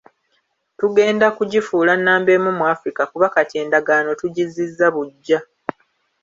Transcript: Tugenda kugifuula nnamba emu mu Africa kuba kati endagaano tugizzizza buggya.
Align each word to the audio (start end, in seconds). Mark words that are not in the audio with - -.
Tugenda 0.79 1.27
kugifuula 1.37 1.93
nnamba 1.99 2.29
emu 2.37 2.51
mu 2.57 2.63
Africa 2.73 3.01
kuba 3.11 3.27
kati 3.35 3.55
endagaano 3.63 4.09
tugizzizza 4.19 4.87
buggya. 4.95 5.39